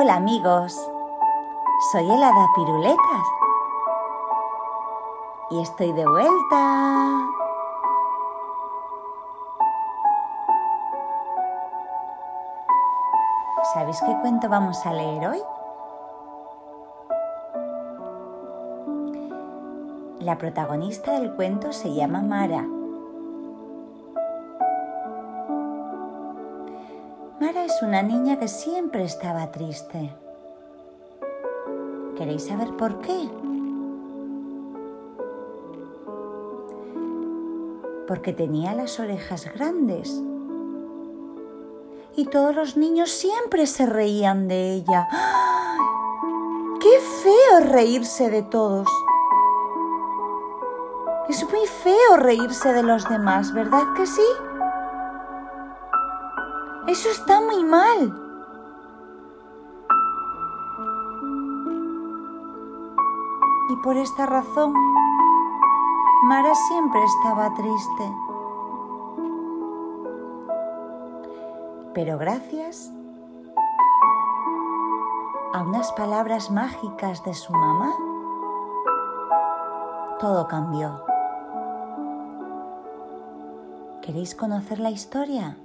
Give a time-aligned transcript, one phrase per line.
[0.00, 0.80] Hola amigos,
[1.90, 3.26] soy el Hada Piruletas
[5.50, 7.26] y estoy de vuelta.
[13.74, 15.42] ¿Sabéis qué cuento vamos a leer hoy?
[20.20, 22.77] La protagonista del cuento se llama Mara.
[27.40, 30.12] Mara es una niña que siempre estaba triste.
[32.16, 33.28] ¿Queréis saber por qué?
[38.08, 40.20] Porque tenía las orejas grandes
[42.16, 45.06] y todos los niños siempre se reían de ella.
[46.80, 48.88] ¡Qué feo reírse de todos!
[51.28, 54.26] Es muy feo reírse de los demás, ¿verdad que sí?
[56.98, 58.12] Eso está muy mal.
[63.70, 64.74] Y por esta razón,
[66.24, 68.12] Mara siempre estaba triste.
[71.94, 72.90] Pero gracias
[75.52, 77.94] a unas palabras mágicas de su mamá,
[80.18, 81.00] todo cambió.
[84.02, 85.56] ¿Queréis conocer la historia?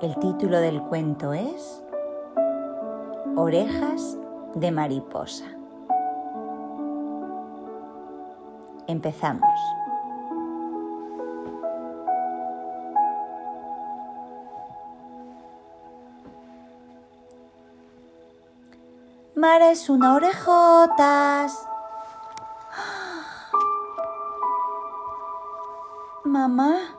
[0.00, 1.82] El título del cuento es
[3.34, 4.16] Orejas
[4.54, 5.44] de mariposa.
[8.86, 9.58] Empezamos.
[19.34, 21.68] Mara es una orejotas.
[26.22, 26.97] Mamá, ¿tú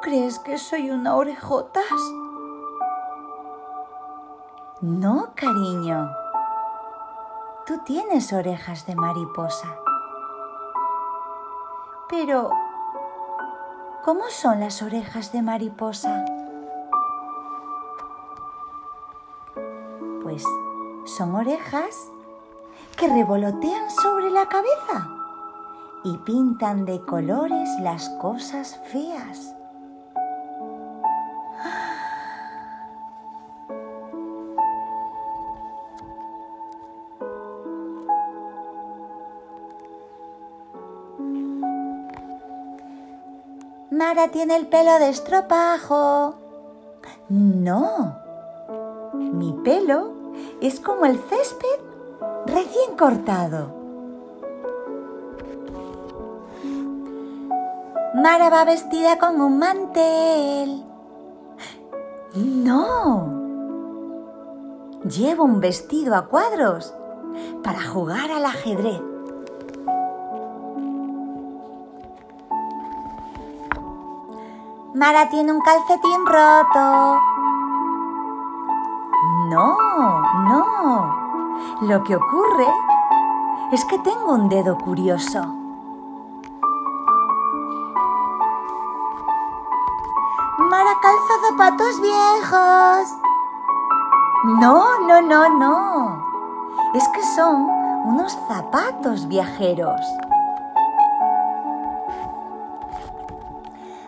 [0.00, 1.84] crees que soy una orejotas?
[4.80, 6.10] No, cariño.
[7.66, 9.68] Tú tienes orejas de mariposa.
[12.08, 12.50] Pero,
[14.04, 16.24] ¿cómo son las orejas de mariposa?
[20.22, 20.44] Pues
[21.04, 22.10] son orejas
[22.96, 25.08] que revolotean sobre la cabeza
[26.04, 29.54] y pintan de colores las cosas feas.
[44.00, 46.34] Mara tiene el pelo de estropajo.
[47.28, 48.16] No,
[49.12, 50.12] mi pelo
[50.62, 51.80] es como el césped
[52.46, 53.74] recién cortado.
[58.14, 60.82] Mara va vestida con un mantel.
[62.34, 63.28] No.
[65.04, 66.94] Llevo un vestido a cuadros
[67.62, 69.09] para jugar al ajedrez.
[74.94, 77.20] Mara tiene un calcetín roto.
[79.48, 79.76] No,
[80.48, 81.14] no.
[81.82, 82.66] Lo que ocurre
[83.70, 85.46] es que tengo un dedo curioso.
[90.58, 93.16] Mara calza zapatos viejos.
[94.58, 96.26] No, no, no, no.
[96.94, 97.68] Es que son
[98.06, 100.00] unos zapatos viajeros.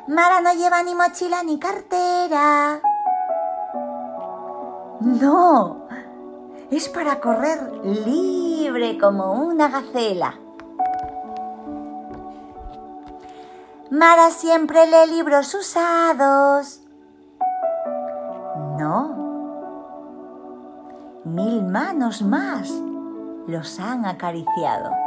[0.08, 2.80] Mara no lleva ni mochila ni cartera.
[5.00, 5.86] No,
[6.70, 10.34] es para correr libre como una gacela.
[13.90, 16.80] Mara siempre lee libros usados.
[18.78, 19.22] No.
[21.24, 22.70] Mil manos más
[23.46, 25.01] los han acariciado.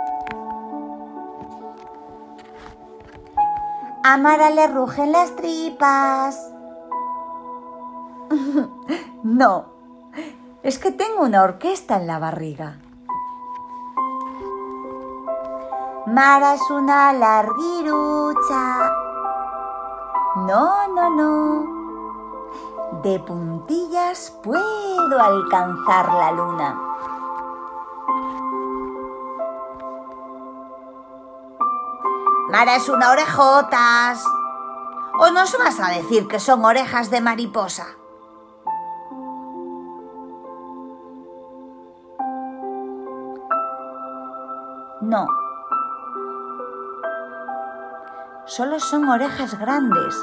[4.07, 6.39] A Mara le rugen las tripas.
[9.23, 9.65] no,
[10.61, 12.77] es que tengo una orquesta en la barriga.
[16.05, 18.91] Mara es una larguirucha.
[20.35, 23.01] No, no, no.
[23.01, 26.84] De puntillas puedo alcanzar la luna.
[32.55, 34.23] Mara es una orejotas.
[35.19, 37.85] ¿O nos vas a decir que son orejas de mariposa?
[45.01, 45.27] No.
[48.45, 50.15] Solo son orejas grandes.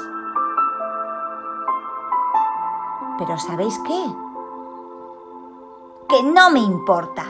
[3.19, 4.05] Pero ¿sabéis qué?
[6.09, 7.25] Que no me importa.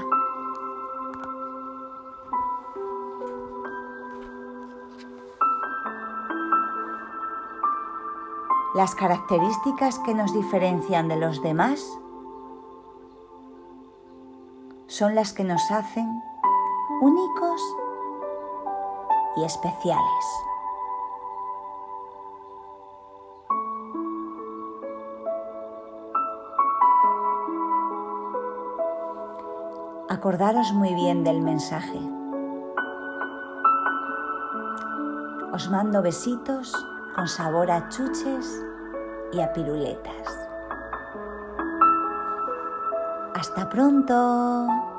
[8.76, 12.00] Las características que nos diferencian de los demás
[14.88, 16.24] son las que nos hacen
[17.02, 17.62] únicos
[19.38, 20.26] y especiales.
[30.10, 32.00] Acordaros muy bien del mensaje.
[35.54, 36.74] Os mando besitos
[37.16, 38.64] con sabor a chuches
[39.32, 40.48] y a piruletas.
[43.36, 44.93] Hasta pronto.